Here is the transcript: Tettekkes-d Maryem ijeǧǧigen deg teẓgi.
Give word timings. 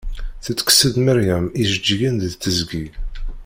Tettekkes-d 0.43 0.95
Maryem 1.05 1.45
ijeǧǧigen 1.61 2.15
deg 2.23 2.33
teẓgi. 2.41 2.85